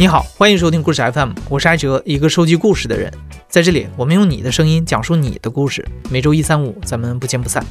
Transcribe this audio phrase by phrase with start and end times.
[0.00, 3.12] 你好，欢迎收听故事 FM，我是艾哲，一个收集故事的人。
[3.50, 5.86] 在这里，我们用你的声音讲述你的故事。
[6.08, 7.62] 每周一、三、五，咱们不见不散。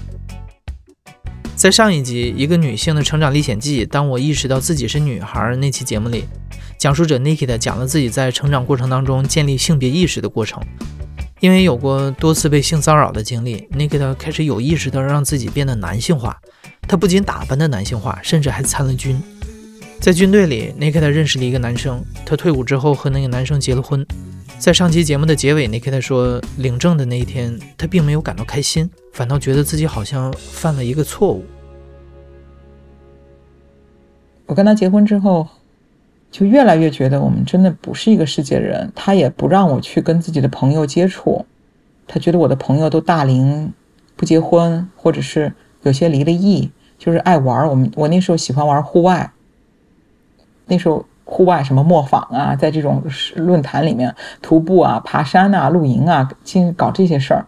[1.56, 6.26] 在上一集《一个女性的成长历险记》，当我意识到自己是女孩那期节目里，
[6.78, 10.62] 讲述者 Nikita 讲了自己在成长过程当中建立性别意识的过程。
[11.40, 16.40] 因为有过多次被性骚扰的经历，Nikita 开始有意识地让自己变得男性化。
[16.88, 19.20] 他不仅打扮的男性化，甚至还参了军。
[20.00, 22.02] 在军队里，Nikita 认识了一个男生。
[22.26, 24.06] 他退伍之后和那个男生结了婚。
[24.58, 31.44] 在上期节目的结尾，Nikita 说，领证的那一天，他并没有感到开心，反倒觉得自己好像犯了一个错误。
[34.46, 35.46] 我跟他结婚之后，
[36.32, 38.90] 就越来越觉得我们真的不是一个世界人。
[38.96, 41.46] 他也不让我去跟自己的朋友接触，
[42.08, 43.74] 他觉得我的朋友都大龄
[44.16, 45.52] 不结婚，或者是
[45.84, 47.68] 有些离了异，就是爱玩。
[47.68, 49.34] 我们我那时候喜欢玩户外。
[50.70, 53.04] 那时候户外什么磨坊啊，在这种
[53.36, 57.46] 论坛里面徒步啊、爬山啊、露营啊，进搞这些事儿，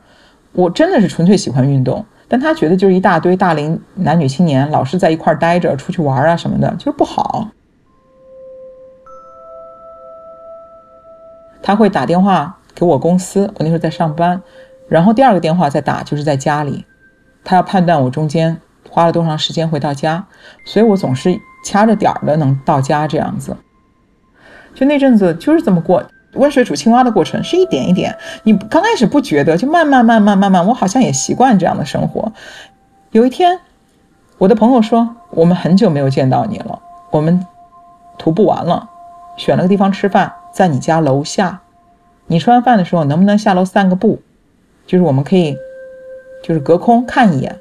[0.51, 2.05] 我真的是纯粹喜欢运动。
[2.27, 7.49] 但他觉得就是一大堆大龄男女青年老是在一块儿待着，出去玩啊什么的，就是不好。
[11.61, 14.41] 他会打电话给我公司，我那时候在上班，
[14.87, 16.85] 然后第二个电话再打就是在家里，
[17.43, 20.25] 他要判断我中间花了多长时间回到家，
[20.65, 21.37] 所以我总是。
[21.63, 23.55] 掐着点儿的能到家这样子，
[24.73, 28.17] 就那阵子就是这么过温水煮青蛙的过程，是一点一点。
[28.43, 32.31] 你刚开始不觉得，就慢慢慢慢慢慢，我好像也习惯这样的生活。
[33.11, 33.59] 有一天，
[34.37, 37.45] 我的朋友说：“我们很久没有见到你了，我们
[38.17, 38.89] 徒步完了，
[39.35, 41.59] 选了个地方吃饭，在你家楼下。
[42.27, 44.21] 你吃完饭的时候，能不能下楼散个步？
[44.87, 45.57] 就是我们可以，
[46.41, 47.59] 就是隔空看一眼。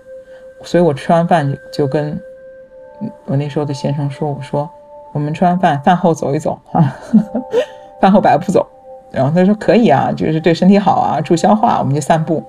[0.62, 2.18] 所以我吃完饭就跟。”
[3.27, 4.68] 我那时候的先生说：“我说，
[5.12, 6.96] 我们吃完饭饭后走一走啊，
[8.00, 8.66] 饭后百步走。”
[9.12, 12.44] 然后他说：“可以啊，就是对身体好啊，助消化。”我们就散步，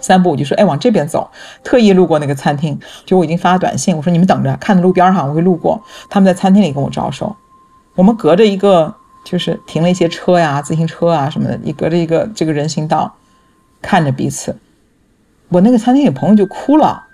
[0.00, 1.30] 散步我就说：“哎，往这边走。”
[1.62, 7.36] 特意路过那个餐厅，就我已经发短信，我说：“你们等着，看着路边上，我会路过。”他们在餐厅里跟我招手，
[7.96, 8.94] 我们隔着一个
[9.26, 13.12] 就是停了一些车呀、自行车啊什么的，你隔着一个这个人行道，
[13.82, 14.56] 看着彼此。
[15.50, 17.07] 我那个餐厅里朋友就哭了。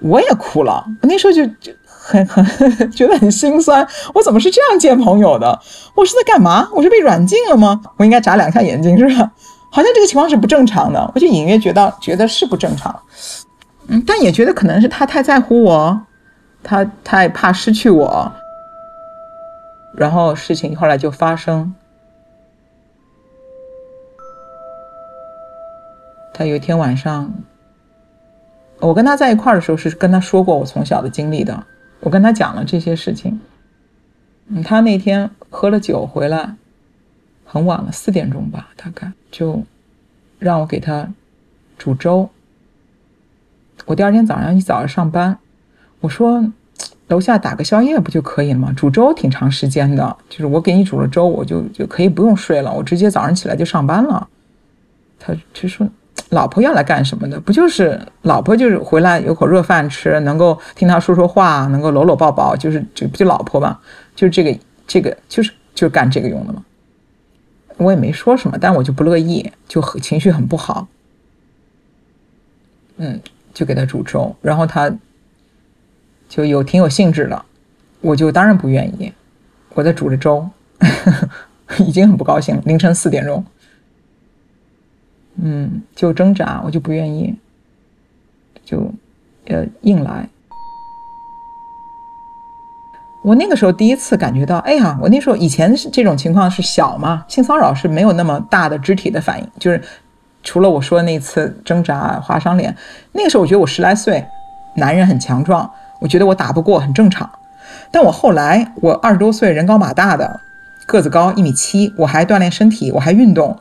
[0.00, 2.44] 我也哭了，我那时候就就很很
[2.92, 3.86] 觉得很心酸。
[4.14, 5.58] 我怎么是这样见朋友的？
[5.94, 6.68] 我是在干嘛？
[6.72, 7.80] 我是被软禁了吗？
[7.96, 9.30] 我应该眨两下眼睛是吧？
[9.70, 13.02] 好像这个情况是不正常的，我就隐约觉得觉得是不正常。
[13.88, 16.00] 嗯，但也觉得可能是他太在乎我，
[16.62, 18.30] 他太怕失去我。
[19.96, 21.74] 然后事情后来就发生，
[26.34, 27.32] 他有一天晚上。
[28.80, 31.64] 我跟他在一块儿的时候是跟他说过我从小的经历的，
[32.00, 33.40] 我跟他讲了这些事情。
[34.62, 36.54] 他那天喝了酒回来，
[37.46, 39.62] 很晚了，四点钟吧，大概就
[40.38, 41.08] 让我给他
[41.78, 42.28] 煮粥。
[43.86, 45.38] 我第二天早上一早上上班，
[46.00, 46.52] 我说
[47.08, 48.70] 楼下打个宵夜不就可以了吗？
[48.76, 54.28] 煮粥挺长时间的，就是我给你煮了粥，我就就可以不用睡了，我直接早上起来就上班了。
[55.18, 55.88] 他就说。
[56.30, 57.38] 老婆要来干什么的？
[57.40, 63.78] 不就是老婆就是回来有口热饭吃，能够听他说说话，能够搂搂抱抱，就是这不就老婆吗？
[64.16, 66.64] 就这个这个就是就干这个用的吗？
[67.76, 70.86] 我也没说什么，但我就不乐意，就很情绪很不好。
[72.96, 73.20] 嗯，
[73.52, 74.92] 就给他煮粥，然后他
[76.28, 77.44] 就有挺有兴致的，
[78.00, 79.12] 我就当然不愿意。
[79.74, 80.48] 我在煮着粥，
[81.84, 83.44] 已经很不高兴了，凌晨四点钟。
[85.36, 87.34] 嗯，就挣扎，我就不愿意，
[88.64, 88.92] 就，
[89.46, 90.28] 呃，硬来。
[93.22, 99.82] 我那个时候第一次感觉到，哎呀，我那时候以前是这种情况是小嘛，性骚扰是没有那么大的肢体的反应，就是
[100.42, 102.76] 除了我说那次挣扎划伤脸，
[103.12, 104.24] 那个时候我觉得我十来岁，
[104.76, 105.70] 男人很强壮，
[106.00, 107.28] 我觉得我打不过很正常。
[107.90, 110.40] 但我后来我二十多岁，人高马大的，
[110.86, 113.58] 个子高一米七，我还锻炼身体，我还运动。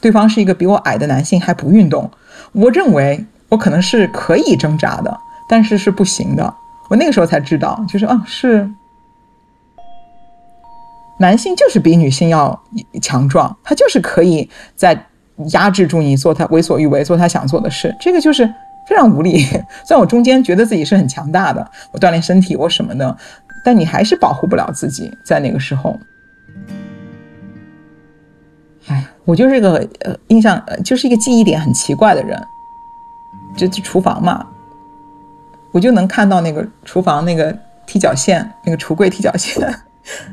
[0.00, 2.10] 对方是一个比我矮的男性，还不运动，
[2.52, 5.18] 我认为我可能是可以挣扎的，
[5.48, 6.54] 但是是不行的。
[6.88, 8.70] 我那个时候才知道，就是啊，是
[11.18, 12.58] 男性就是比女性要
[13.02, 15.06] 强壮，他就是可以在
[15.52, 17.94] 压制住你做他为所欲为，做他想做的事。
[18.00, 18.46] 这个就是
[18.88, 19.42] 非常无力。
[19.84, 23.16] 虽然我中间觉得自己是很强大的，我锻炼身体，我什么的，
[23.64, 25.98] 但你还是保护不了自己，在那个时候。
[29.28, 32.42] 我就是一个呃，印象，就是一个记忆点很奇怪的人。
[33.54, 34.46] 就就厨房嘛，
[35.70, 37.54] 我就能看到那个厨房那个
[37.84, 39.68] 踢脚线，那个橱柜踢脚线，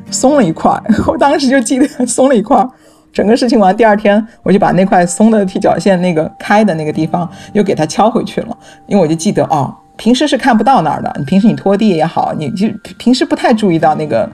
[0.10, 0.72] 松了一块。
[1.08, 2.66] 我当时就记得松了一块。
[3.12, 8.58] 整个事情完，第二天我就把那块松的踢脚线那个开的那个地方又给它敲回去了，
[8.88, 11.14] 因为我就记得哦，平时是看不到那儿的。
[11.20, 14.30] 你平时你拖地也好，你就平时不太注意到那个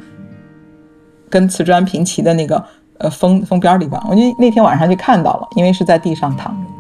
[1.31, 2.63] 跟瓷砖平齐的那个
[3.01, 4.01] 呃封封边地方。
[4.09, 6.71] 我就那天晚上就看到了，因为是在地上躺着。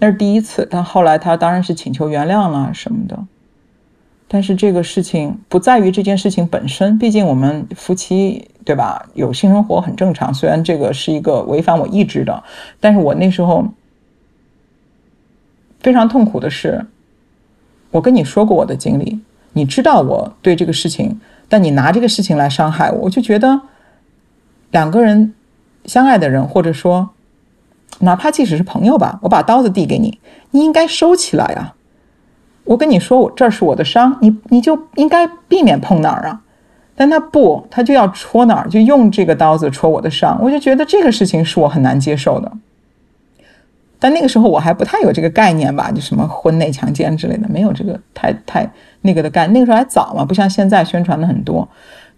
[0.00, 3.18] 那是第一次，但后来他当然是请求原谅了什么的。
[4.30, 9.08] 但是这个事情不在于这件事情本身，毕竟我们夫妻对吧？
[9.14, 10.32] 有性生活很正常。
[10.32, 12.44] 虽然这个是一个违反我意志的，
[12.78, 13.66] 但是我那时候
[15.80, 16.84] 非常痛苦的是，
[17.90, 19.18] 我跟你说过我的经历，
[19.58, 23.60] 你知道我对这个事情，但你拿这个事情来伤害我，我就觉得
[24.70, 25.34] 两个人
[25.84, 27.10] 相爱的人，或者说
[27.98, 30.20] 哪怕即使是朋友吧，我把刀子递给你，
[30.52, 31.74] 你应该收起来啊。
[32.62, 36.42] 我跟你说，我这是我的伤，你你就应该避免碰哪儿啊？
[36.94, 42.52] 但他不，他就要戳哪儿，就用这个刀子戳我的伤，我就觉得这个事情是我很难接受的。
[43.98, 48.70] 但那个时候我还不太有这个概念吧，就什么婚内强奸之类的，没有这个太太
[49.02, 51.68] 那个的概，那个时候还早嘛，不像现在宣传的很多。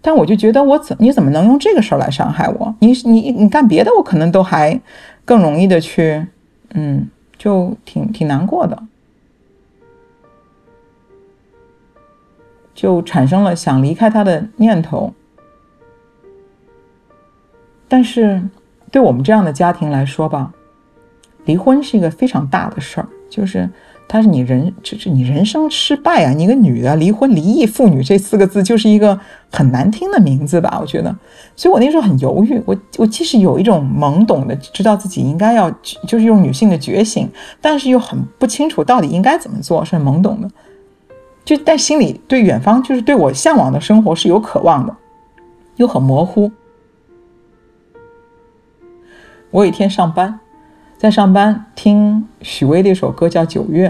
[0.01, 2.75] 但我就觉得我怎你怎么能用这个事儿来伤害我？
[2.79, 4.79] 你你你干别的，我可能都还
[5.25, 6.25] 更容易的去，
[6.73, 7.07] 嗯，
[7.37, 8.77] 就挺挺难过的。
[12.73, 15.13] 就产生了想离开他的念头，
[17.87, 18.41] 但是
[18.89, 20.51] 对我们这样的家庭来说吧，
[21.45, 23.69] 离婚是一个非常大的事儿，就是
[24.07, 26.31] 它是你人，就是你人生失败啊！
[26.31, 29.17] 你一个女的离婚，离异妇女这四个字就是一个
[29.49, 30.77] 很难听的名字吧？
[30.81, 31.15] 我觉得，
[31.55, 35.71] 所以我那时候很犹豫，我我即使有一种懵懂的知道自己应该要，
[36.05, 37.29] 就是用女性的觉醒，
[37.61, 40.49] 但是又很不清楚到底应该怎么做，是很懵懂的。
[41.43, 44.95] 就但心里对远方，就是对我向往的生活是有渴望的，
[45.77, 46.51] 又很模糊。
[49.49, 50.39] 我有一天上班，
[51.01, 53.89] 在上班听许巍的一首歌叫《九月》，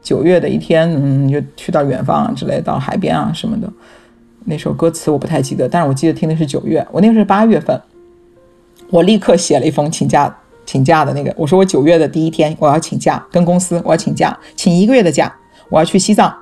[0.00, 3.70] 九月的一天，嗯，就去到远方之类，到海边啊什么的。
[4.46, 6.82] 那首歌词我不太记得，但是我记得听的是九月。
[6.90, 7.78] 我那个是八月份，
[8.88, 15.30] 我立刻写了一封请假请假的那个，我说我九月的第一天我要请假，跟公司我要请假，请一个月的假。
[15.68, 16.34] 我要去西藏，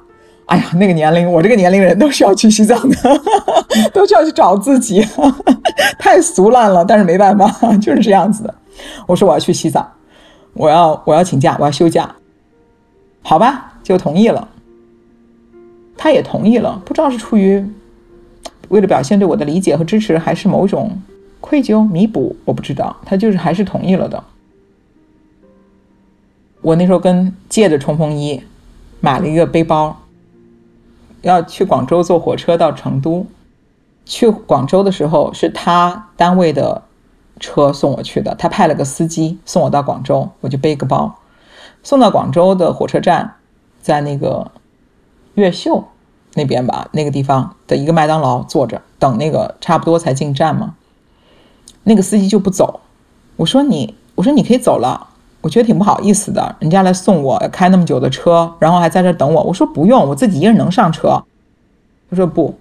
[0.47, 2.97] 哎呀，那个年龄，我这个年龄人都是要去西藏的，
[3.93, 5.05] 都是要去找自己，
[5.99, 7.51] 太俗烂了，但是没办法，
[7.83, 8.55] 就是这样子的。
[9.07, 9.87] 我说我要去西藏，
[10.55, 12.15] 我要我要请假，我要休假，
[13.23, 14.49] 好吧，就同意了。
[15.97, 17.65] 他也同意了，不知道是出于
[18.69, 21.01] 为了表现对我的理解和支持，还是某种
[21.41, 24.23] 愧疚弥补，我不知道，他就是还是同意了的。
[26.61, 28.43] 我那时候跟借的冲锋衣。
[29.01, 29.97] 买了一个背包，
[31.23, 33.25] 要去广州坐火车到成都。
[34.05, 36.83] 去广州的时候是他单位的
[37.39, 41.19] 车送我去的，他派了个司机送我到广州，我就背个包，
[41.83, 43.35] 送到广州的火车站，
[43.81, 44.51] 在那个
[45.35, 45.85] 越秀
[46.35, 50.75] 那边吧，那个地方的一个麦当劳坐着等那个差不多才进站嘛。
[51.85, 52.81] 那个司机就不走，
[53.37, 55.07] 我说你，我说你可以走了。
[55.41, 59.43] 我觉得挺不好意思的，人家来送我，开那么久的车，然后还在这等我。
[59.45, 61.23] 我说不用，我自己一个人能上车。
[62.11, 62.59] 他说不，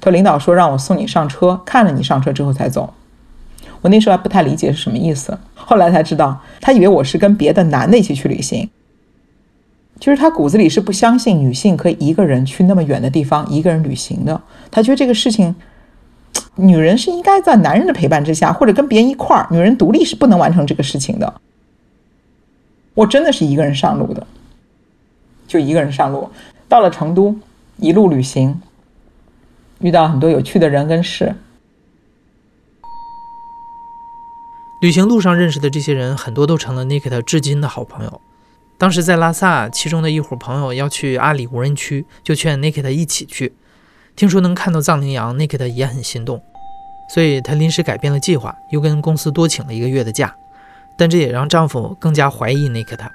[0.00, 2.94] 他领导说让我送你上车，看着你上车之后才走。
[3.82, 8.70] 我那时候还不太理解是什么意思，后来才知道，他以为我是跟别的男的一起去旅行，
[9.98, 14.40] 就是他骨子里是不相信女性可以一个人去那么远的地方一个人旅行的。
[14.70, 15.54] 他觉得这个事情，
[16.54, 21.34] 女人是应该在男人的陪伴之下，或者跟别人一块儿，女人独立是不能完成这个事情的。
[22.94, 24.24] 我真的是一个人上路的，
[25.48, 26.28] 就一个人上路，
[26.68, 27.34] 到了成都，
[27.78, 28.60] 一路旅行，
[29.80, 31.34] 遇到很多有趣的人跟事。
[34.82, 38.20] 旅行路上认识的这些人，很多都成了 Nikita 至今的好朋友。
[38.76, 43.54] 当时在拉萨，其中的一伙朋友要去阿里无人区，就劝 Nikita 一起去。
[44.16, 46.42] 听说能看到藏羚羊，Nikita 也很心动，
[47.14, 50.34] 所以她临时改变了计划，又跟公司多请了一个月的假。
[50.98, 53.08] 但这也让丈夫更加怀疑 Nikita。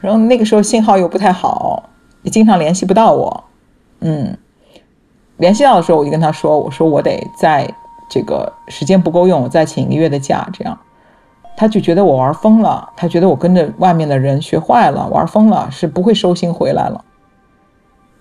[0.00, 1.90] 然后那个时候信号又不太好，
[2.22, 3.44] 也经常联系不到我。
[3.98, 4.34] 嗯，
[5.36, 7.70] 联系到的时候我就跟他说：“我说我得在
[8.10, 10.78] 这个时间不够用，我再请一个月的假。”这样，
[11.56, 17.02] 他就觉得我玩疯了，他觉得我跟着外面的人学坏了，玩疯了，是不会收心回来了。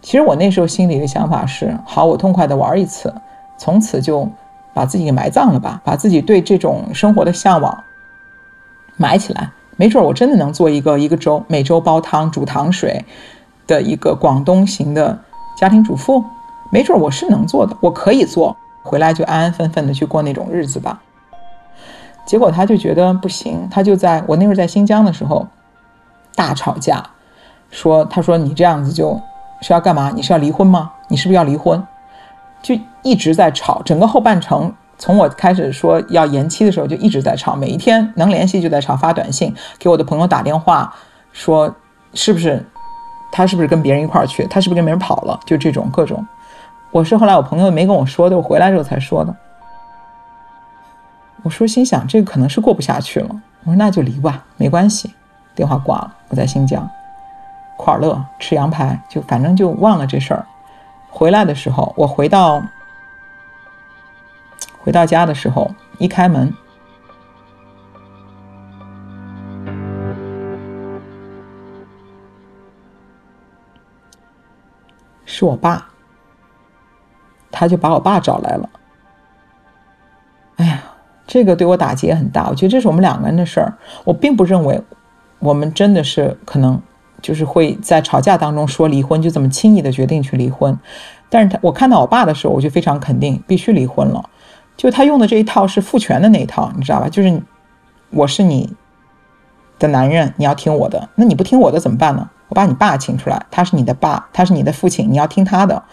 [0.01, 3.13] 其实我那时候心里的想法是：好，我痛快的玩一次，
[3.57, 4.29] 从此就。
[4.71, 7.83] 把自己给埋葬了吧，把自己对这种生活的向往
[8.95, 13.03] 埋起来，没准我真的能做一个一个周每周煲汤煮糖水
[13.65, 15.19] 的一个广东型的
[15.57, 16.23] 家庭主妇，
[16.71, 21.01] 没准我是能做的，我可以做，回来就安安分分的去过那种日子吧。
[22.25, 25.47] 结果他就觉得不行，他就在我那会儿在新疆的时候
[26.35, 27.03] 大吵架，
[27.71, 29.19] 说他说你这样子就
[29.61, 30.11] 是要干嘛？
[30.15, 30.91] 你是要离婚吗？
[31.07, 31.85] 你是不是要离婚？
[32.61, 34.73] 就一直在吵，整个后半程。
[34.97, 40.93] 从我开始说要延期的时候，就一直在吵，每一天能联系就在吵，发短信给我的朋友打电话，
[41.31, 41.73] 说
[42.13, 42.63] 是不是
[43.31, 46.27] 他是不是跟别人一块儿去，他是不是跟别人跑了，就这种各种。
[46.91, 49.35] 我是后来我朋友没跟我说的，我回来之后才说的。
[51.43, 55.13] 我说心想这个可能是过不下去了，我说那就离吧，没关系。
[55.55, 56.89] 电话挂了，我在新疆，
[57.77, 60.45] 库尔勒吃羊排，就反正就忘了这事儿。
[61.09, 62.61] 回来的时候，我回到。
[64.81, 66.51] 回到家的时候，一开门，
[75.25, 75.89] 是我爸，
[77.51, 78.69] 他就把我爸找来了。
[80.57, 80.83] 哎呀，
[81.25, 82.47] 这个对我打击也很大。
[82.49, 83.73] 我觉得这是我们两个人的事儿。
[84.03, 84.81] 我并不认为
[85.39, 86.81] 我们真的是可能
[87.21, 90.77] 就是会在吵架当中说离婚，就这么轻易的决定去离婚。
[91.29, 94.29] 但是他我看到我爸的时候，我就非常肯定，必须离婚了。
[94.75, 97.07] 就他用的这一套是父权的那一套，你知道吧？
[97.09, 97.41] 就是
[98.09, 98.73] 我是你
[99.77, 101.09] 的男人，你要听我的。
[101.15, 102.29] 那你不听我的怎么办呢？
[102.47, 105.83] 我把你爸请出来，他是你的爸，他是你的父亲，你要听他的。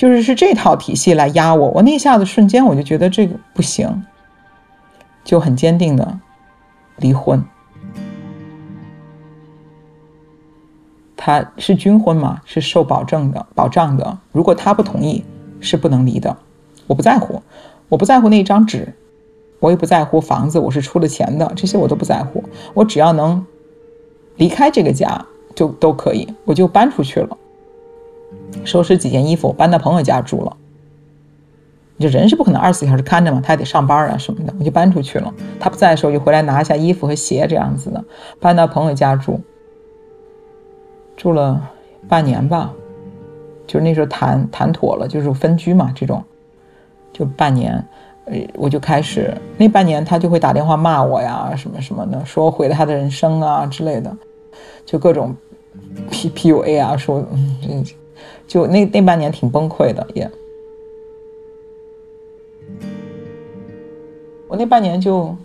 [0.00, 1.68] 就是是这套体系来压我。
[1.72, 4.02] 我那一下子瞬间我就觉得这个不行，
[5.22, 6.18] 就很坚定的
[6.96, 7.44] 离婚。
[11.14, 14.16] 他是军婚嘛，是受保证的、保障的。
[14.32, 15.22] 如果他不同意，
[15.60, 16.34] 是不能离的。
[16.86, 17.42] 我不在乎。
[17.90, 18.94] 我不在乎那一张纸，
[19.58, 22.42] 我也不在乎房子，我是出了钱的，这些我都不在乎。
[22.72, 23.44] 我只要能
[24.36, 27.36] 离开这个家，就都可以，我就搬出去了，
[28.64, 30.56] 收拾几件衣服，搬到朋友家住了。
[31.98, 35.32] 就人是不可能二十四小时看着嘛，他也得上班啊什么的，我就搬出去了。
[35.58, 38.02] 他不在的时候，就回来拿一下衣服和鞋这样子的，
[38.40, 39.38] 搬到朋友家住，
[41.16, 41.70] 住了
[42.08, 42.72] 半年吧，
[43.66, 46.24] 就是那时候谈谈妥了，就是分居嘛这种。
[47.12, 47.84] 就半年，
[48.24, 54.16] 呃，我就开始那半年，他就会打电话骂我呀，什么什么的，说毁了他的人生啊之类的，
[54.86, 55.34] 就各种
[56.08, 57.84] P P U A 啊，说嗯，
[58.50, 60.28] 就那那半年挺崩溃的也。
[64.48, 65.36] 我那半年就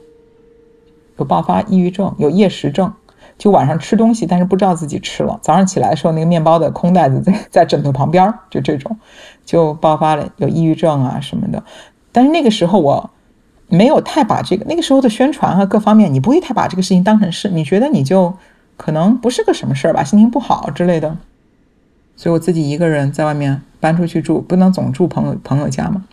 [1.17, 2.91] 有爆发抑郁症，有厌食症，
[3.37, 8.97] 就晚上吃东西，但是不知道自己吃了，早上起来的时候那个面包的空袋子在在枕头旁边，就这种。
[9.45, 11.63] 就爆发了有抑郁症啊什么的，
[12.11, 13.11] 但是那个时候我
[13.67, 18.33] 没有太把这个那个时候的宣传和各方面，你不会太把这个事情当成事，你觉得你就
[18.75, 21.15] 可能不是个什么事儿吧，心情不好之类的，
[22.15, 26.05] 所以我自己一个人在外面搬出去住，不能总住朋友朋友家嘛。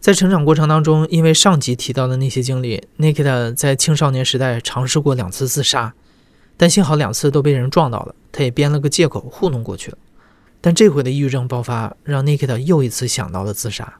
[0.00, 5.94] 在成长过程当中，因为上集提到的那些经历，Nikita 在青少年时代尝试过两次自杀，
[6.56, 9.98] 但幸好两次都被人撞到了，他也编了个借口糊弄过去了。
[10.60, 13.94] 但这回的抑郁症爆发，让 Nikita 又一次想到了自杀。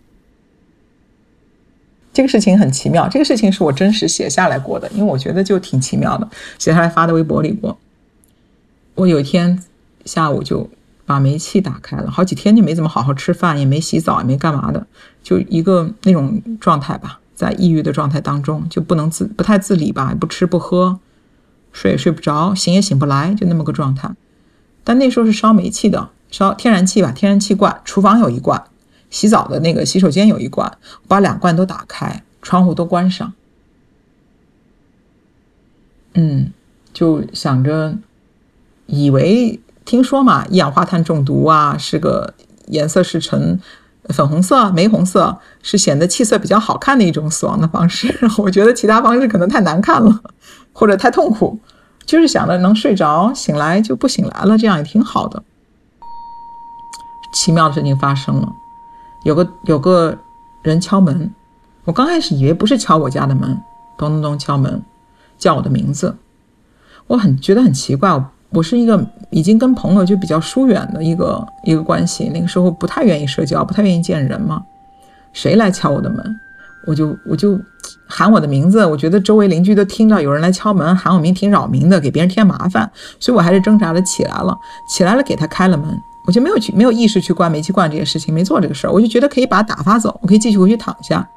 [2.12, 6.28] 这个事情很奇妙，这个事情是我真实写下来过的，因为我觉得就挺奇妙的，
[6.59, 7.76] 写下来发到微博里过。
[8.95, 9.62] 我有一天
[10.06, 10.70] 下午就
[11.04, 14.86] 把煤气打开了，好几天就没怎么好好吃饭，也没洗澡，也没干嘛的，
[15.22, 20.98] 就一个那种状态吧，在抑郁的状态当中，就不能自不太自理吧，不吃不喝，
[21.72, 24.10] 睡也睡不着，醒也醒不来，就那么个状态。
[24.82, 26.08] 但那时候是烧煤气的。
[26.28, 28.64] 烧天然气吧，天然气罐，厨房有一罐，
[29.10, 30.66] 洗澡的那个洗手间有一罐，
[31.02, 33.32] 我把两罐都打开，窗户都关上。
[36.14, 36.52] 嗯，
[36.92, 37.96] 就想着，
[38.86, 42.35] 以为听说嘛，一氧化碳中毒啊，是个
[42.66, 43.59] 颜色是呈
[44.11, 48.14] 粉红色、玫红色，是显得气色比较好看的一种死亡的方式。
[48.37, 50.21] 我觉得其他方式可能太难看了，
[50.73, 51.59] 或者太痛苦，
[52.05, 55.43] 就是想着能睡着，醒来就不醒来了，这样也挺好的。
[57.33, 58.49] 奇妙的事情发生了，
[59.25, 60.19] 有个有个
[60.62, 61.33] 人敲门，
[61.85, 63.61] 我刚开始以为不是敲我家的门，
[63.97, 64.83] 咚咚咚敲门，
[65.38, 66.16] 叫我的名字，
[67.07, 68.11] 我很觉得很奇怪，
[68.56, 74.64] 我是一个已经跟朋友就比较疏远的一个一个关系，那个时候不太愿意社交，不太愿意见人嘛，
[75.34, 76.40] 谁来敲我的门，
[76.86, 77.60] 我就我就
[78.06, 84.56] 喊我的名字，我觉得周围邻居都听到有人来敲门，喊我名挺扰民的，给别人添麻烦，所以我还是挣扎着起来了，
[84.88, 85.86] 起来了给他开了门。
[86.26, 88.90] 我就没有去，没有意识去关煤气罐这些事情，没做这个事儿。
[88.90, 91.28] 我就觉得可以把他打发走，我可以继续回去躺下。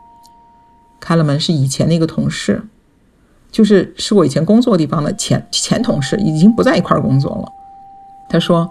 [1.02, 2.64] 开了门是以前的一个同事，
[3.52, 7.52] 就是是我以前工作地方的前前同事，已经不在一块工作了。
[8.30, 8.70] 他说：“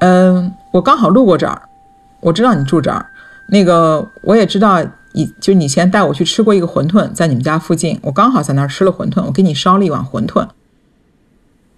[0.00, 1.60] 嗯，我刚好路过这儿，
[2.20, 3.04] 我知道你住这儿，
[3.48, 10.48] 那个我也知道，以就你以前带我去吃过一个馄饨，在你们家附近，我刚好在那儿吃了馄饨，我给你烧了一碗馄饨。”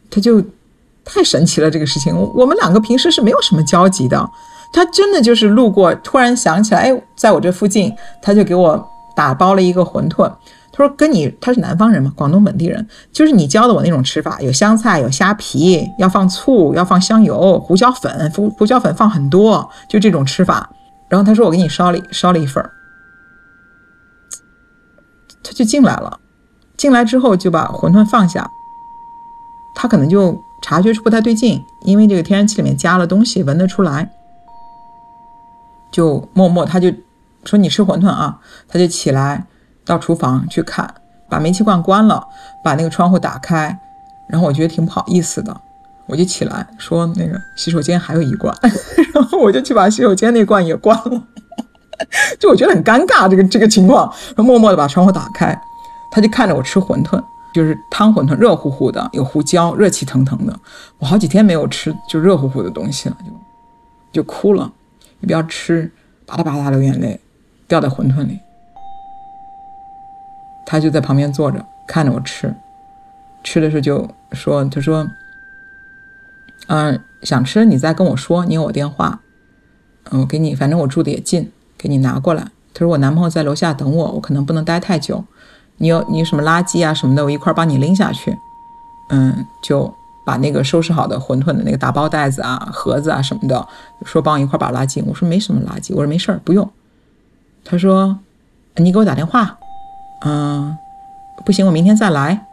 [0.09, 0.41] 他就
[1.05, 4.31] 太神奇了，这个事情，我们两个平时是没有什么交集的。
[4.73, 10.31] 他真的就是路过，突然想起来，哎，在我这附近，他就给我打包了一个馄饨。
[10.77, 20.69] 他说：“跟你，他是南方人嘛，广东本地人，就是你教的我那种吃法，有香菜，有虾皮，要放醋，要放香油，胡椒粉，胡胡椒粉放很多，就这种吃法。
[21.09, 22.71] 然后他说我给你烧了烧了一份儿，
[25.43, 26.21] 他就进来了，
[26.77, 28.51] 进来之后就把馄饨放下，
[29.75, 34.11] 他可能就察觉出不太对劲，因为这个天然气里面加了东西，闻得出来。”
[35.91, 36.93] 就默默，他就
[37.45, 39.47] 说你吃馄饨啊，他就起来
[39.87, 40.93] 到厨房去看，
[41.29, 42.27] 把煤气罐关了，
[42.63, 43.79] 把那个窗户打开，
[44.29, 45.59] 然后我觉得挺不好意思的，
[46.07, 48.55] 我就起来说那个洗手间还有一罐，
[49.15, 51.23] 然后我就去把洗手间那罐也关了，
[52.39, 55.59] 就我觉得很尴尬这个这个情况，默默的把窗户打开，
[56.11, 57.23] 他就看着我吃馄饨，
[57.55, 60.59] 就是汤馄饨，热乎乎的，有胡椒，热气腾腾的，
[60.99, 63.17] 我好几天没有吃就热乎乎的东西了，
[64.13, 64.71] 就就哭了。
[65.21, 65.91] 一边吃，
[66.27, 67.19] 吧嗒吧嗒流眼泪，
[67.67, 68.39] 掉在馄饨里。
[70.67, 72.55] 他就在旁边坐着看着我吃，
[73.43, 75.09] 吃的时候就说：“他说，
[76.67, 79.21] 嗯，想吃你再跟我说，你有我电话，
[80.11, 82.43] 嗯，我给你，反正我住的也近，给你拿过来。”
[82.75, 85.25] 他说：“我男朋友在楼下等我，我可能不能待太久，
[85.77, 88.37] 你有你什么垃圾啊什么的，我一块帮你拎下去。”
[89.09, 89.95] 嗯，就。
[90.27, 93.65] 把那个收拾好的馄饨的那个打包袋子啊、盒子啊什么的，
[94.05, 95.01] 说帮我一块把垃圾。
[95.07, 96.69] 我说没什么垃圾，我说没事儿，不用。
[97.65, 98.19] 他说
[98.75, 99.57] 你给我打电话，
[100.29, 100.77] 嗯，
[101.45, 102.49] 不行，我明天再来。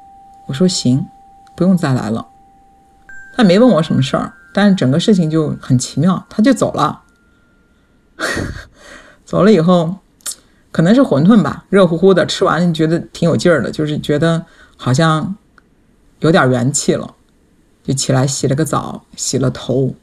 [0.45, 1.07] 我说行，
[1.55, 2.27] 不用再来了。
[3.35, 7.01] 他没问我什么事儿，但是整个事情就很奇妙，他就走了。
[9.25, 9.95] 走了以后，
[10.71, 14.45] 可能是馄饨吧，热乎乎的，吃完觉得挺有劲儿的，就是觉得
[14.77, 15.35] 好像
[16.19, 17.15] 有点元气了。
[17.83, 19.95] 就起来洗了个澡，洗了头，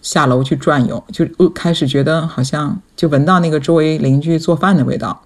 [0.00, 5.22] 下楼去转悠，就呃开始觉得好像就闻到那个周围邻居做饭的味道。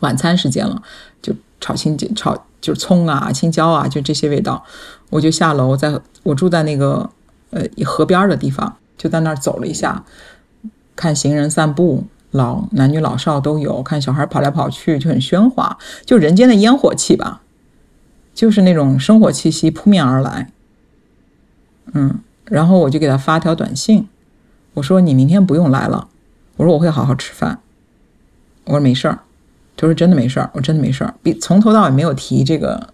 [0.00, 0.82] 晚餐时间了，
[1.20, 4.64] 就炒青椒炒就是葱啊、青椒啊，就这些味道。
[5.10, 7.10] 我就下楼，在我住在那个
[7.50, 10.04] 呃河边的地方，就在那儿走了一下，
[10.96, 15.76] 看行人散步，老男女老少都有，看小孩跑来跑去，就很喧哗，
[16.06, 17.42] 就人间的烟火气吧，
[18.34, 20.50] 就是那种生活气息扑面而来。
[21.92, 24.08] 嗯，然后我就给他发条短信，
[24.74, 26.08] 我说你明天不用来了，
[26.56, 27.58] 我说我会好好吃饭，
[28.64, 29.18] 我说没事儿，
[29.82, 32.88] 他说真的没事儿，我真的没事儿，比从头到尾没有提这个，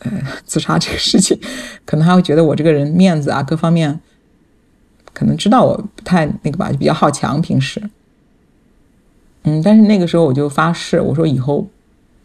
[0.00, 1.40] 呃，自杀这个事情，
[1.86, 3.98] 可能还会觉得我这个人面子啊各方面，
[5.14, 7.82] 可能知道我不太那个吧，就比较好强平时，
[9.44, 11.66] 嗯，但是那个时候我就发誓，我说以后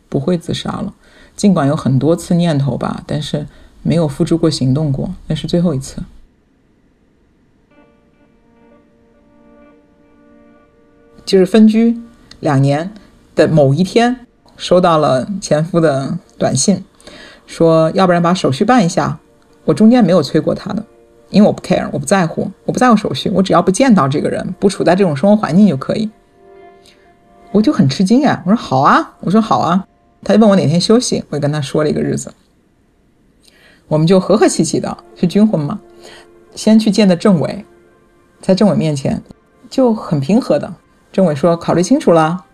[0.10, 0.94] 不会自杀了，
[1.36, 3.48] 尽管有很多次念头吧，但是。
[3.88, 6.02] 没有付诸过行动过，那是最后一次。
[11.24, 11.96] 就是分居
[12.40, 12.92] 两年
[13.36, 14.26] 的某一天，
[14.58, 16.84] 收到了前夫的短信，
[17.46, 19.20] 说要不然把手续办一下。
[19.66, 20.84] 我中间没有催过他的，
[21.30, 26.10] 因为我不 care，我不在乎，我不在乎手续，我只要不见到这个人，不处在这种生活环境就可以。
[27.52, 29.86] 我就很吃惊呀，我说好啊，我说好啊。
[30.24, 32.34] 他就问我哪天休息，我就跟他说了一个日子。
[33.88, 35.80] 我们就和和气气的去军婚嘛，
[36.56, 37.66] 先去见的政委，
[38.42, 39.22] 在政委面前
[39.70, 40.74] 就很平和的，
[41.12, 42.45] 政委说考虑清楚了，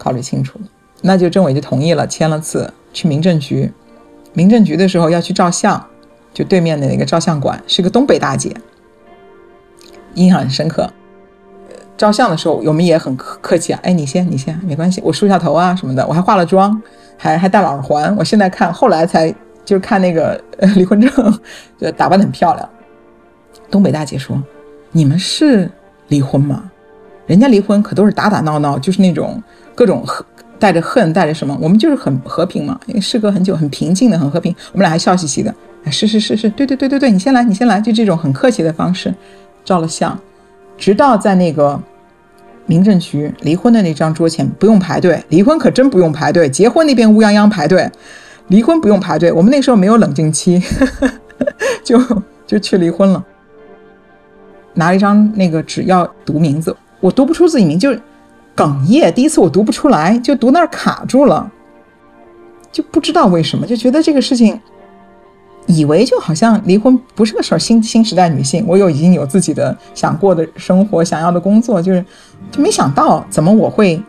[0.00, 0.58] 考虑清楚，
[1.02, 3.70] 那就政委就同意了，签了字去民政局，
[4.32, 5.86] 民政局的时候要去照相，
[6.32, 8.56] 就对面的那个照相馆是个东北大姐，
[10.14, 10.90] 印象很深刻。
[11.98, 16.82] 照相的时候我们也很客气啊，哎你先你先没关系，我梳下头啊什么的，我还化了妆，
[17.18, 19.34] 还还戴了耳环，我现在看后来才。
[19.62, 20.42] 就是看那个
[20.74, 21.40] 离婚证，
[21.78, 22.68] 就打扮的很漂亮。
[23.70, 24.42] 东北大姐说
[24.90, 25.70] ：“你们是
[26.08, 26.68] 离婚吗？
[27.26, 29.40] 人家离婚可都是打打闹闹，就是那种
[29.74, 30.04] 各种
[30.58, 31.56] 带着恨，带着什么。
[31.60, 34.54] 我们就是很和平嘛，因为事隔很久，很平静的，很和平。
[34.72, 35.54] 我们俩还笑嘻嘻的。
[35.90, 39.14] 是是是是，对对对对对，你先来，你先来，就这种很客气的方式
[39.64, 40.18] 照了相，
[40.76, 41.80] 直到在那个
[42.66, 47.90] 民政局离婚的那张桌前，不用排队，离婚可真不用排队，结婚那边乌泱泱排队。”
[48.48, 50.60] 离婚不用排队，我们那时候没有冷静期，
[51.84, 51.96] 就
[52.48, 53.24] 就去离婚了。
[54.74, 57.96] 拿了一张那个纸要读名字，我读不出自己名，就
[58.56, 59.12] 哽咽。
[59.12, 61.50] 第一次我读不出来，就读那儿卡住了。
[62.72, 64.60] 就不知道为什么，就觉得这个事情，
[65.66, 67.58] 以为就好像离婚不是个事儿。
[67.58, 72.04] 新新时代女性，我有已经有自己的想过的生活，想要的工作，就是
[72.52, 74.00] 就没想到怎么我会，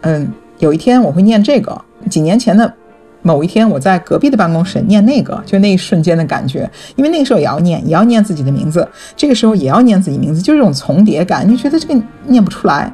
[0.00, 1.80] 嗯，有一天我会念这个。
[2.10, 2.74] 几年前的
[3.22, 11.94] 某一天，我在隔壁的办公室念那个，就那一瞬间的感觉，因为那个时候也要念，也要念自己的名字，这个时候也要念自己名字，就这种重叠感，就觉得这个
[12.26, 12.92] 念不出来。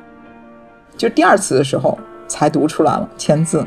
[1.00, 3.66] 就第二次的时候才读出来了签字。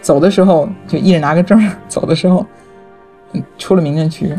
[0.00, 2.46] 走的时候就一人拿个证走的时候，
[3.58, 4.34] 出了民政局，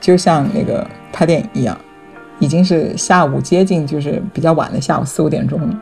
[0.00, 1.78] 就像那个拍电影一样，
[2.40, 5.80] 已经是下午接近就是比较晚的下午四五点钟了。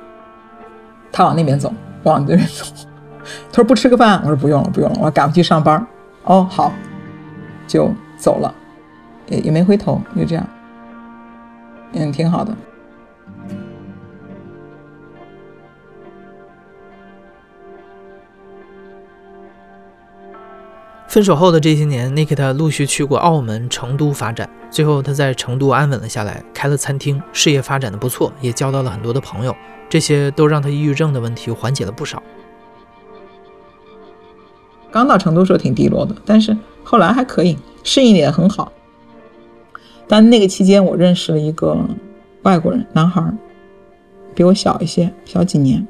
[1.10, 2.66] 他往那边走，我往这边走。
[3.50, 5.86] 他说不吃个饭，我说不用了不用了，我赶回去上班。
[6.24, 6.70] 哦好，
[7.66, 8.54] 就走了，
[9.28, 10.46] 也也没回头，就这样，
[11.94, 12.54] 嗯，挺好的。
[21.18, 29.52] 分手后的这些年，Nikita 陆续去过澳门、成都发展，最后他在成都安稳了下来，开了餐厅，事业发展的不错，也交到了很多的朋友，
[29.88, 32.22] 这些都让他抑郁症的问题缓解了不少。
[34.92, 38.72] 刚到成都时候挺低落的，但是后来还可以，适应的也很好。
[40.06, 41.76] 但那个期间，我认识了一个
[42.42, 43.28] 外国人男孩，
[44.36, 45.84] 比我小一些，小几年，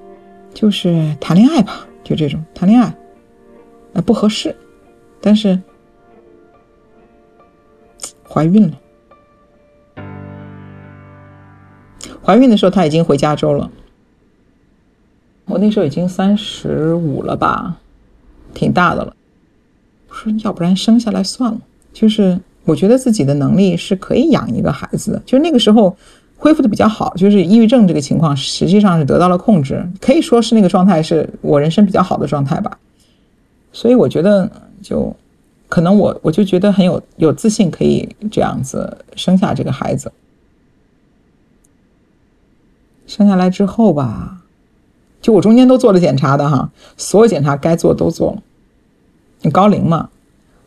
[0.55, 2.95] 就是谈恋爱吧，就这种谈恋爱，
[3.93, 4.57] 呃，不合适。
[5.21, 5.61] 但是
[8.27, 8.79] 怀孕了，
[12.23, 13.71] 怀孕的时候他已经回加州了。
[15.47, 17.79] 我那时候已经三十五了吧，
[18.55, 19.15] 挺大的了。
[20.09, 21.59] 我说要不然生下来算了。
[21.93, 25.23] 就是我觉得自己的能力是可以养一个孩子的。
[25.27, 25.97] 就是那个时候
[26.37, 32.79] 恢复的比较好，就是抑郁症这个情况实际上是得到了控制，可以说是那个状态是我人生比较好的状态吧。
[33.73, 34.68] 所以我觉得。
[34.83, 35.15] 就
[35.69, 40.13] 可能我我就觉得很有有自信，可以这样子生下这个孩子。
[43.07, 44.43] 生下来之后吧，
[45.21, 48.43] 就我中间都做了检查的哈，所有检查该做都做了。
[49.43, 50.11] 你高龄嘛，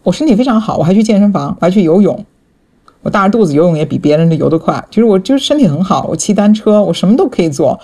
[0.03, 2.25] 我身体非常好，我还去健身房，我还去游泳，
[3.01, 4.85] 我大着肚子游泳也比别人的游得快。
[4.89, 7.79] 就是我就是身体很好，我骑单车，我什么都可以做。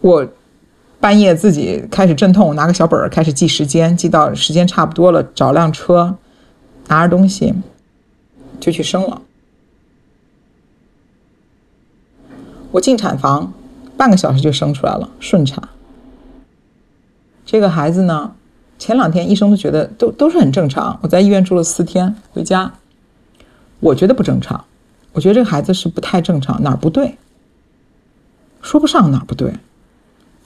[0.00, 0.28] 我。
[0.98, 6.16] 半夜自己开始阵痛，拿个小本儿开始记时间，记到时间差不多了，找辆车，
[6.88, 7.54] 拿着东西
[8.58, 9.22] 就去生了。
[12.72, 13.52] 我进产房，
[13.96, 15.68] 半个小时就生出来了，顺产。
[17.44, 18.34] 这个孩子呢，
[18.78, 20.98] 前两天医生都觉得都都是很正常。
[21.02, 22.72] 我在医院住了四天，回家，
[23.80, 24.64] 我觉得不正常，
[25.12, 27.16] 我觉得这个孩子是不太正常，哪儿不对？
[28.60, 29.54] 说不上哪儿不对。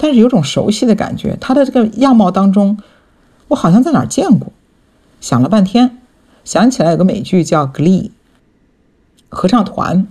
[0.03, 2.79] 但是有种熟悉的感觉，他的这个样貌当中，
[3.49, 4.51] 我好像在哪儿见过。
[5.21, 5.99] 想了半天，
[6.43, 8.05] 想起来有个美剧叫《Glee》，
[9.29, 10.07] 合唱团，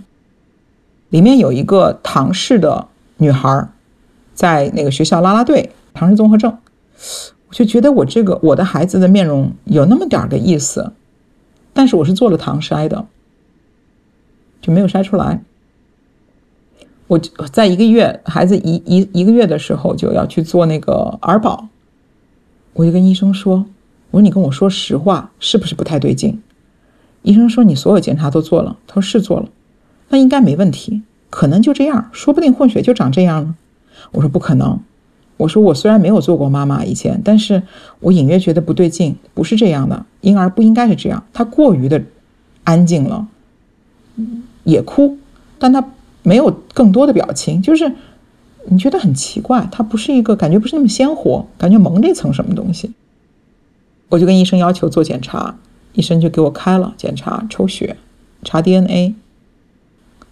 [1.08, 3.68] 里面有一个唐氏的女孩，
[4.32, 6.56] 在那个学校拉拉队，唐氏综合症。
[7.48, 10.92] 我就觉得我这个我的孩子的面容有那么点儿的意思，
[11.72, 13.06] 但是我是做了唐筛的，
[14.62, 15.42] 就没有筛出来。
[17.10, 17.18] 我
[17.50, 21.66] 在一个月孩子一一一个月的时候就要去做那个儿保，
[22.72, 23.66] 我就跟医生说
[24.12, 26.40] ：“我说你跟我说实话，是不是不太对劲？”
[27.22, 29.48] 医生说：“你所有检查都做了。”他说：“是做了，
[30.10, 33.56] 那应该没问题，可能就这样，说不定混血就长这样了。”
[34.12, 34.78] 我说：“不可能。”
[35.36, 37.60] 我说：“我虽然没有做过妈妈以前，但是
[37.98, 42.00] 我隐约觉得不对劲，不是这样的，婴儿不应该是这样，他过于的
[42.62, 43.26] 安静了，
[44.62, 45.18] 也哭，
[45.58, 45.84] 但他。”
[46.30, 47.92] 没有更多的表情，就是
[48.66, 52.92] 你觉得很奇怪，它不是一个感觉不是那么鲜活，感觉蒙着一层什么东西。
[54.10, 55.56] 我就跟医生要求做检查，
[55.94, 57.96] 医生就给我开了检查，抽血，
[58.44, 59.16] 查 DNA。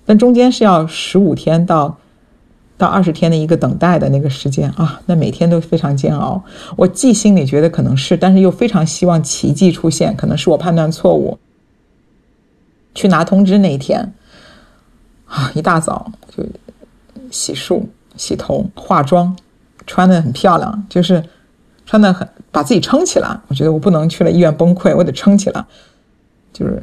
[0.06, 1.98] 但中间是要十五天到
[2.76, 6.44] 到二十天的一个等待的那个时间啊，那每天都非常煎熬。
[6.76, 11.38] 我既心里觉得可能是，但是又非常希望奇迹出现，可能是我判断错误。
[12.94, 14.12] 去拿通知那一天。
[15.28, 15.52] 啊！
[15.54, 16.44] 一大早就
[17.30, 17.82] 洗漱、
[18.16, 19.36] 洗头、化妆，
[19.86, 21.22] 穿的很漂亮，就是
[21.86, 23.38] 穿的很把自己撑起来。
[23.48, 25.64] 我觉得我不能去了医院崩溃，我得撑起来。
[26.52, 26.82] 就是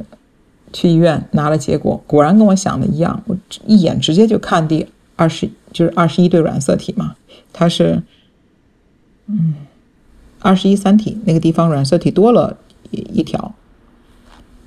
[0.72, 7.14] 去医院拿了结果，果然跟我想的一样，我一眼直接就看第二十，就是二十一对染色体嘛。
[7.52, 8.02] 它是
[9.26, 9.54] 嗯，
[10.40, 12.56] 二十一三体那个地方染色体多了
[12.90, 13.54] 一一条，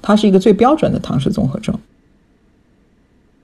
[0.01, 1.73] 它是一个最标准的唐氏综合症。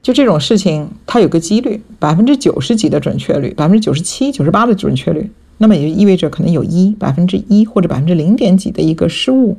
[0.06, 9.58] 就这种事情，它有个几率，百分之九十几的准确率，百分之九十七、九十八的准确率，那么也就意味着可能有一百分之一或者百分之零点几的一个失误，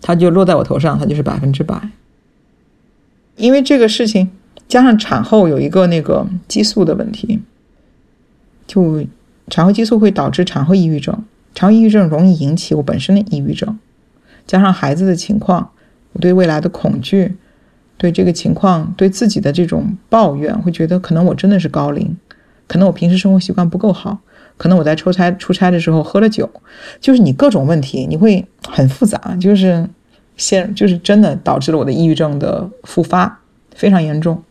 [0.00, 1.90] 它就落在我头上，它就是百分之百。
[3.36, 4.30] 因为这个事情
[4.66, 7.40] 加上产后有一个那个激素的问题，
[8.66, 9.04] 就
[9.50, 11.22] 产后激素会导致产后抑郁症，
[11.54, 13.78] 产后抑郁症容易引起我本身的抑郁症，
[14.46, 15.72] 加上孩子的情况，
[16.14, 17.34] 我对未来的恐惧，
[17.98, 22.16] 对这个情况对自己的这种抱怨，会觉得可能我真的是高龄，
[22.66, 24.18] 可能我平时生活习惯不够好。
[24.56, 26.50] 可能我在出差出差的时候喝了酒，
[27.00, 29.88] 就是你各种问题，你会很复杂，就是
[30.36, 33.40] 现就是真的导致了我的抑郁症的复发，
[33.76, 34.42] 非常严重。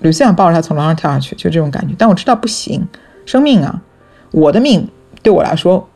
[0.00, 1.94] 吕思想抱着他从楼上跳下去，就这种感觉。
[1.98, 2.86] 但我知道不行，
[3.26, 3.82] 生命啊，
[4.30, 4.88] 我的命
[5.24, 5.88] 对我来说，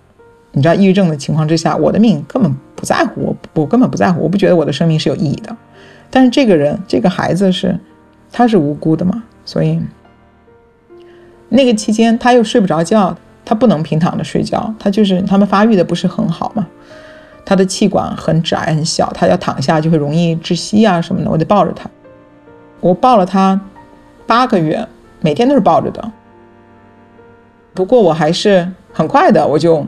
[0.50, 2.52] 你知道，抑郁症的情况之下，我的命根本
[2.84, 5.56] 不在乎，我我根本不在乎，我不觉得我的生命是有意义的。
[6.10, 7.74] 但是这个人，这个孩子是，
[8.30, 9.22] 他是无辜的嘛？
[9.46, 9.80] 所以，
[11.48, 16.66] 那个期间他又睡不着觉，他不能平躺着睡觉，他就是他们发育的不是很好嘛，
[17.42, 21.88] 他的气管很窄很小，他要躺下就会容易窒息啊什么的，我得抱着他，
[22.80, 23.58] 我抱了他
[24.26, 24.86] 八个月，
[25.22, 26.12] 每天都是抱着的。
[27.72, 29.86] 不过我还是很快的，我就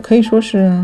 [0.00, 0.82] 可以说是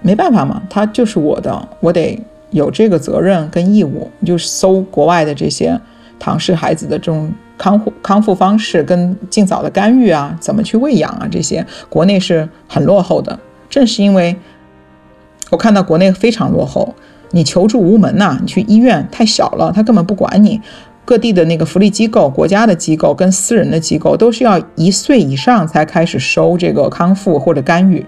[0.00, 2.18] 没办法嘛，他就是我的，我得
[2.50, 5.78] 有这个责任跟义务，你就搜国外的这些。
[6.20, 13.38] 唐氏孩子的这种康复康复方式跟尽早的干预啊，怎么去喂养啊，这些国内是很落后的。
[13.70, 14.34] 正是因为
[15.50, 16.92] 我看到国内非常落后，
[17.30, 20.60] 你求助无门呐，你去医院太小了，他根本不管你。
[21.04, 28.04] 各地的那个福利机构、国家的机构跟私人的机构都是要一岁以上才开始收这个康复或者干预。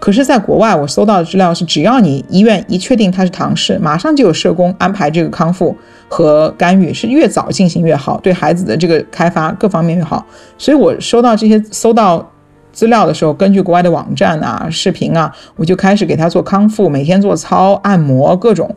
[0.00, 5.76] 可是，在国外，我搜到的资料是，只要你医院一确定他是唐氏，马上就有社工安排这个康复
[6.08, 10.26] 和干预，是越早进行越好，对孩子的这个开发各方面越好。
[10.56, 12.26] 所以我收到这些搜到
[12.72, 18.74] 资料的时候，根据国外的网站啊、视频啊，我就开始给他做康复，每天做操、按摩，各种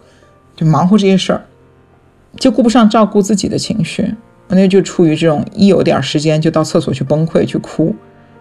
[0.58, 1.42] 就忙活这些事儿，
[2.36, 4.14] 就顾不上照顾自己的情绪。
[4.50, 7.96] 那就处于这种一有点时间就到厕所去崩溃去哭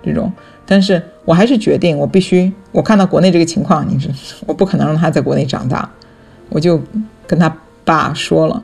[0.05, 0.31] 这种。
[0.67, 2.53] 但是我还是决定，我必须。
[2.71, 4.09] 我看到国内这个情况，你是
[4.47, 5.89] 我不可能让他在国内长大，
[6.49, 6.81] 我就
[7.27, 8.63] 跟他爸说了。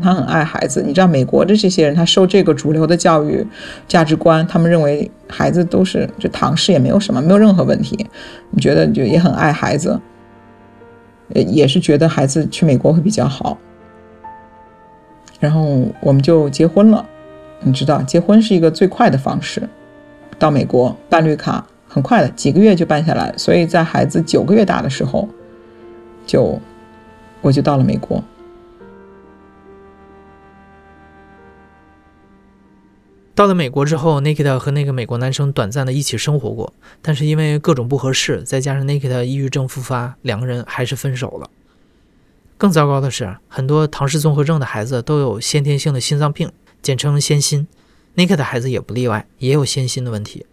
[0.00, 3.44] 他很爱孩子，你知道美国的这些人，他受这个主流的教育
[3.88, 8.06] 价值观，他们认为孩子都是就唐氏也没有什么，没有任何问题。
[8.50, 10.00] 你觉得就也很爱孩子，
[11.34, 13.58] 呃，也是觉得孩子去美国会比较好。
[15.40, 17.04] 然后我们就结婚了，
[17.60, 19.68] 你知道，结婚是一个最快的方式。
[20.38, 23.34] 到美国办绿卡很快的，几个月就办下来。
[23.36, 25.28] 所以在孩子九个月大的时候，
[26.26, 26.60] 就
[27.40, 28.22] 我就到了美国。
[33.34, 41.48] 到了美国之后，Nikita 和那个美国男生短暂的一起生活过，但是因为各种不合适，再加上 Nikita 抑郁症复发，两个人还是分手了。
[42.56, 46.50] 更糟糕的是，很多唐氏综合症的孩子都有先天性的心脏病，
[46.82, 47.68] 简称先心。
[48.18, 50.44] Nick 的孩子也不例外，也有先心的问题，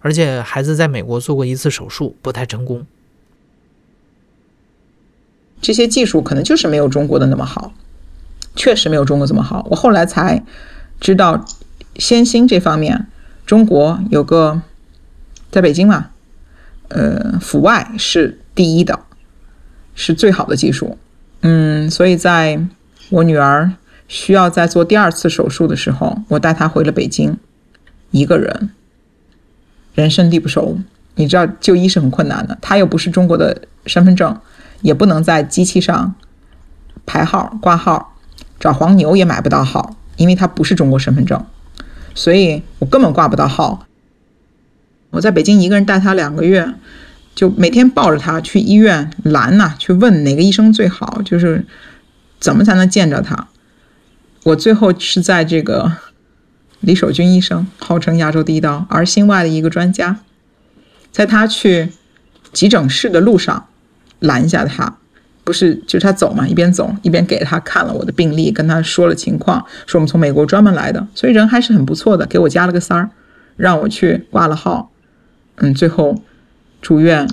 [0.00, 2.84] 而且孩子在美国做过一次手术，不太成功。
[5.62, 7.72] 这些技术可能就是没有中国的那么好，
[8.56, 9.64] 确实没有中国这么好。
[9.70, 10.44] 我后来才
[11.00, 11.44] 知道，
[11.94, 13.06] 先心这方面，
[13.46, 14.60] 中国有个
[15.52, 16.10] 在北京嘛，
[16.88, 18.98] 呃，阜外是第一的，
[19.94, 20.98] 是最好的技术。
[21.42, 22.60] 嗯，所以在
[23.10, 23.72] 我女儿。
[24.08, 27.36] 需要在做第二次手术的时候，我带他回了北京，
[28.10, 28.70] 一个人，
[29.94, 30.78] 人生地不熟，
[31.14, 32.58] 你知道就医是很困难的。
[32.60, 34.38] 他又不是中国的身份证，
[34.82, 36.14] 也不能在机器上
[37.06, 38.16] 排号挂号，
[38.60, 41.44] 找黄牛也买不到号，因为他不是中国身份证，
[42.14, 43.86] 所以我根本挂不到号。
[45.10, 46.74] 我在北京一个人带他两个月，
[47.34, 51.64] 就每天抱着他去医院拦呐，去问哪个医生最好，就是
[52.40, 53.48] 怎么才能见着他。
[54.44, 55.90] 我最后是在这个
[56.80, 60.18] 李守军医生，号称亚洲第一刀儿心外的一个专家，
[61.10, 61.88] 在他去
[62.52, 63.66] 急诊室的路上
[64.18, 64.98] 拦下他，
[65.44, 73.10] 不是就是他走嘛，一边走一边给他看了我的病历，跟他说了情况，说我们从美国专门来的，所以人还是很不错的，给我加了个三儿，
[73.56, 74.92] 让我去挂了号，
[75.56, 76.20] 嗯，最后
[76.82, 77.26] 住院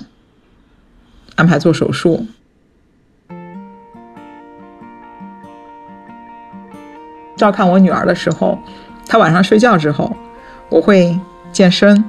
[1.34, 2.26] 安排做手术。
[7.42, 8.56] 照看我女儿的时候，
[9.08, 10.14] 她晚上睡觉之后，
[10.68, 11.18] 我会
[11.50, 12.04] 健身，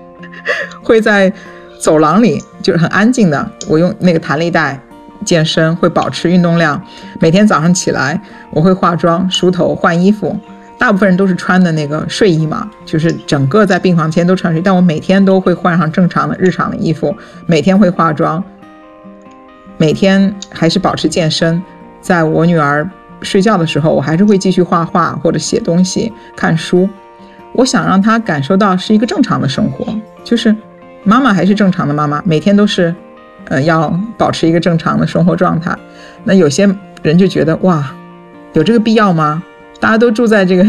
[0.84, 1.32] 会在
[1.80, 4.78] 走廊里就是很安静的，我用那个弹力带
[5.24, 6.78] 健身，会保持运动量。
[7.20, 10.38] 每天早上起来，我会化妆、梳头、换衣服。
[10.76, 14.62] 大部分人都是穿的那个睡衣嘛，就是整个在病房间都穿睡衣。
[14.62, 18.44] 但我每天都会换上正常的日常的衣服，每天会化妆，
[19.78, 21.62] 每天还是保持健身。
[22.02, 22.86] 在我女儿
[23.24, 26.88] 睡觉的时候，我还是会继续画画或者写东西、看书。
[27.52, 29.86] 我想让她感受到是一个正常的生活，
[30.22, 30.54] 就是
[31.02, 32.94] 妈妈还是正常的妈妈，每天都是，
[33.46, 35.76] 呃，要保持一个正常的生活状态。
[36.24, 36.68] 那有些
[37.02, 37.94] 人就觉得哇，
[38.52, 39.42] 有这个必要吗？
[39.80, 40.64] 大家都住在这个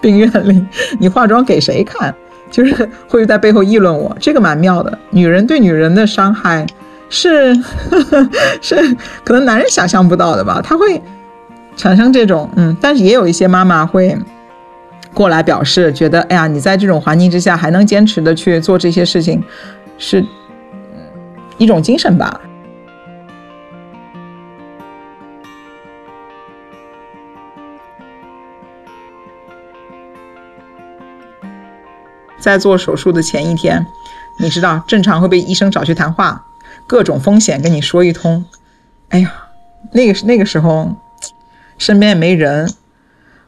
[0.00, 0.66] 病院里，
[0.98, 2.14] 你化妆给谁看？
[2.50, 4.98] 就是会在背后议论我，这个蛮妙的。
[5.10, 6.64] 女人对女人的伤害
[7.08, 7.52] 是
[8.62, 8.76] 是
[9.24, 10.60] 可能男人想象不到的吧？
[10.62, 11.00] 他会
[11.76, 14.16] 产生这种嗯，但是也有一些妈妈会。
[15.14, 19.42] 过来表示觉得，哎呀，你在这种环境之下还能坚持的去做这些事情，
[19.96, 20.22] 是
[21.56, 22.38] 一种精神吧。
[32.38, 33.86] 在做手术的前一天，
[34.38, 36.44] 你知道正常会被医生找去谈话，
[36.86, 38.44] 各种风险跟你说一通。
[39.08, 39.32] 哎呀，
[39.92, 40.94] 那个那个时候，
[41.78, 42.72] 身边也没人。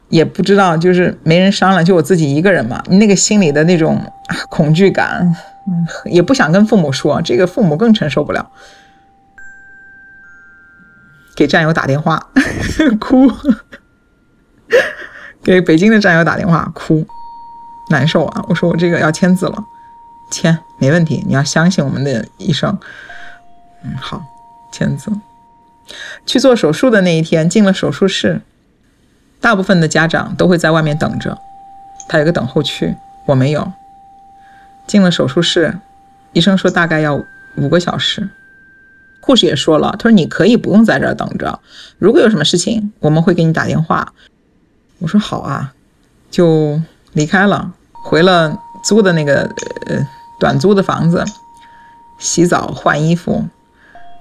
[0.09, 2.81] 也不知道，就是没人商量，就我自己一个人嘛。
[2.89, 4.11] 那个心里的那种
[4.49, 5.35] 恐惧感，
[5.67, 8.49] 嗯，也不想跟父母说，这个父母更承受不了。
[11.35, 12.31] 给战友打电话，
[12.99, 13.31] 哭，
[15.43, 17.05] 给北京的战友打电话，哭，
[17.91, 18.43] 难受啊！
[18.49, 19.63] 我说我这个要签字了，
[20.31, 22.75] 签没问题，你要相信我们的医生。
[23.83, 24.23] 嗯，好，
[24.71, 25.11] 签字。
[26.25, 28.41] 去做手术的那一天，进了手术室。
[29.41, 31.37] 大部分的家长都会在外面等着，
[32.09, 33.71] 他有个等候区，我没有。
[34.85, 35.79] 进了手术室，
[36.33, 37.23] 医生说大概要
[37.55, 38.29] 五个小时。
[39.21, 41.59] 护士也说了，他说你可以不用在这儿等着，
[41.99, 44.13] 如果有什么事情，我们会给你打电话。
[44.97, 45.73] 我说好啊，
[46.29, 46.81] 就
[47.13, 47.71] 离开了，
[48.03, 49.49] 回了租的那个
[49.87, 50.05] 呃
[50.39, 51.23] 短租的房子，
[52.17, 53.45] 洗澡换衣服。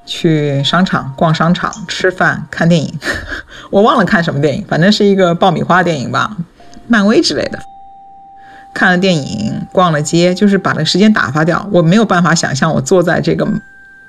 [0.09, 2.99] 去商场逛商场、吃饭、看电影，
[3.71, 6.35] 我忘了看什么电影，反正是一个爆米花电影吧，
[6.87, 7.59] 漫威之类的。
[8.75, 11.69] 看了电影，逛了街，就是把那个时间打发掉。
[11.73, 13.47] 我没有办法想象，我坐在这个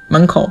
[0.08, 0.50] 门口，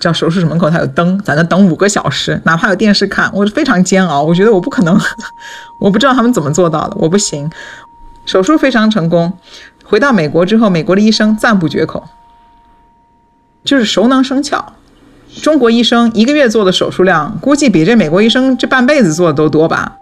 [0.00, 4.22] 叫手术室门口，它有灯，在那等五个小时，哪怕有电视看，我是非常煎熬。
[4.22, 4.98] 我觉得我不可能，
[5.80, 7.48] 我不知道他们怎么做到的，我不行。
[8.26, 9.38] 手术非常成功，
[9.84, 12.08] 回到美国之后，美国的医生赞不绝口，
[13.64, 14.72] 就是熟能生巧。
[15.42, 19.98] 中国医生一个月做的手术量，估计比这美国医生这半辈子做的都多吧。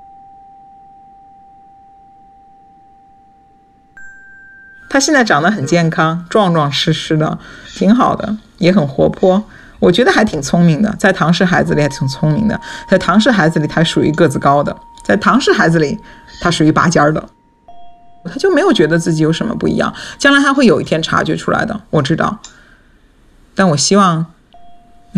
[4.90, 7.38] 他现在长得很健康，壮壮实实的，
[7.76, 9.44] 挺好的，也很活泼。
[9.78, 12.58] 我觉得还挺聪明的，在唐氏孩子里还挺聪明的。
[12.88, 15.96] 在唐氏孩子里，他属于个子高的；在唐氏孩子里，
[16.40, 17.28] 他属于拔尖的。
[18.24, 19.94] 他就没有觉得自己有什么不一样。
[20.18, 22.40] 将来他会有一天察觉出来的，我知道。
[23.54, 24.26] 但我希望。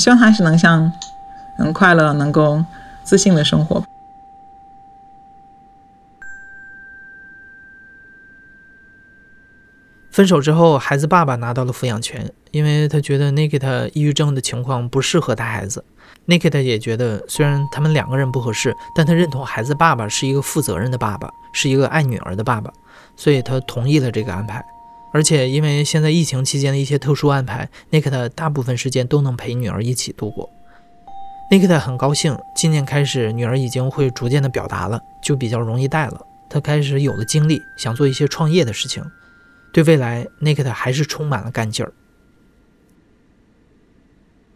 [0.01, 0.91] 希望他是能像，
[1.59, 2.65] 能快乐、能够
[3.05, 3.85] 自信的生活。
[10.11, 15.85] 分手之后，孩子爸爸拿到了抚养权，因为他觉得 Nikita 抑郁症的情况不适合带孩子。
[16.27, 22.73] Nikita 也觉得，虽然他们两个人不合适，但他认同孩子爸爸是一个负责任的爸爸，是一个爱女儿的爸爸，
[23.17, 24.65] 所以他同意了这个安排。
[25.13, 30.49] 而且，因为现在疫情期间的一些特殊安排，Nikita 大部分时间都能陪女儿一起度过。
[31.51, 36.21] Nikita 很高兴，今年开始女儿已经会逐渐的表达了，就比较容易带了。
[36.49, 39.05] 他开始有了精力，想做一些创业的事情。
[39.73, 41.93] 对未来，Nikita 还是充满了干劲儿。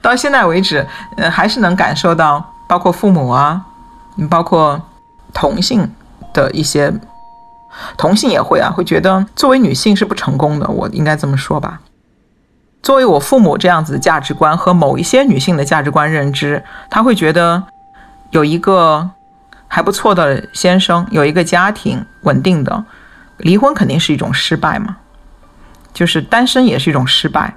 [0.01, 0.87] 到现在为止，
[1.17, 3.67] 呃，还是能感受到，包括父母啊，
[4.31, 4.81] 包括
[5.33, 5.91] 同性
[6.33, 6.93] 的一些。
[7.97, 11.81] 同性也会啊，会觉得作为女性是不成功的，我应该这么说吧。
[12.83, 17.63] 作为我父母这样子的价值观和某一些女性的价值观认知，他会觉得
[18.31, 19.09] 有一个
[19.67, 22.85] 还不错的先生，有一个家庭稳定的，
[23.39, 24.97] 离婚肯定是一种失败嘛，
[25.95, 27.55] 就是单身也是一种失败，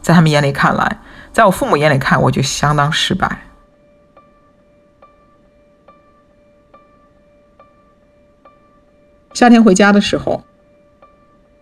[0.00, 0.98] 在他们眼里看来，
[1.32, 3.38] 在我父母眼里看，我就相当失败。
[9.34, 10.44] 夏天回家的时候，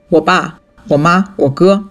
[0.09, 0.59] 我爸、
[0.89, 1.85] 我妈、我哥，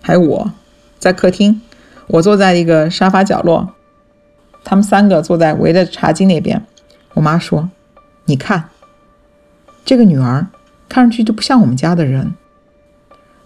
[0.00, 0.50] 还有我，
[0.98, 1.60] 在客厅，
[2.06, 3.74] 我坐在一个沙发角落，
[4.64, 6.64] 他们三个坐在围着茶几那边。
[7.14, 7.68] 我妈说
[8.24, 8.70] ：“你看，
[9.84, 10.46] 这个女儿
[10.88, 12.32] 看上去就不像我们家的人，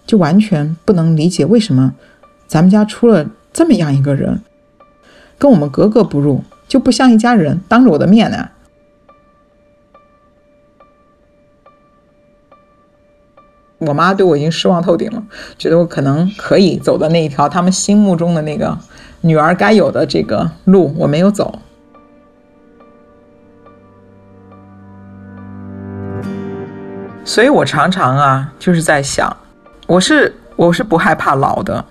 [0.05, 1.93] 就完全不能理解为什么
[2.47, 4.41] 咱们家出了这么样一个人。
[5.37, 7.61] 跟我们格格不入，就不像一家人。
[7.67, 8.49] 当着我的面呢，
[13.79, 15.23] 我妈对我已经失望透顶了，
[15.57, 18.75] 觉得我可能可以走的那一条他们心目中的那个
[19.21, 21.59] 女儿该有的这个路，我没有走。
[27.23, 29.35] 所以我常常啊，就是在想，
[29.85, 31.85] 我是我是不害怕老的，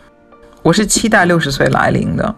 [0.63, 2.35] 我是期待六十岁来临的。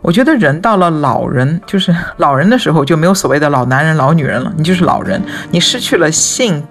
[0.00, 5.20] 我觉得人到了老人，就是老人的时候，就没有所谓的老男人、老女人了，你就是老人，
[5.50, 6.64] 你失去了性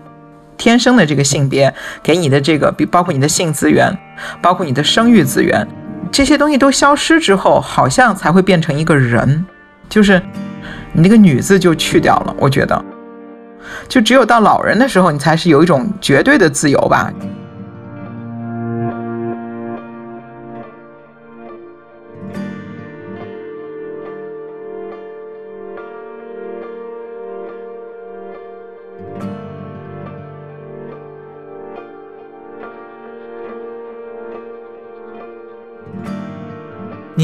[0.58, 3.96] 天生的这个性别给你的这个，比包括你的性资源，
[4.42, 5.66] 包括你的生育资源，
[6.12, 9.46] 这些东西都消失之后，好像才会变成一个人，
[9.88, 10.22] 就是
[10.94, 12.84] 你那个女字就去掉了，我觉得。
[13.88, 17.12] 就只有到老人的时候，你才是有一种绝对的自由吧。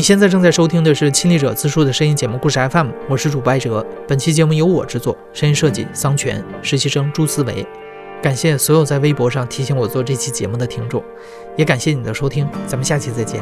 [0.04, 3.86] 现在正在收听的是亲历者自述的声音节目故事 FM，我是主播艾哲。
[4.06, 7.66] 本期节目由我制作，声音设计桑泉，实习生朱思维。
[8.22, 11.01] 感谢所有在微博上提醒我做这期节目的听众，
[11.56, 13.41] 也感谢你的收听，咱们下期再见。